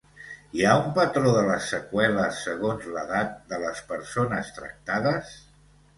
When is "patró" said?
0.95-1.33